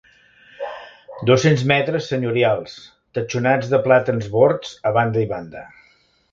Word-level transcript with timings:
Dos-cents 1.29 1.65
metres 1.73 2.07
senyorials, 2.15 2.79
tatxonats 3.19 3.71
de 3.75 3.83
plàtans 3.87 4.33
bords 4.39 4.75
a 4.93 4.97
banda 5.01 5.27
i 5.29 5.33
banda. 5.37 5.67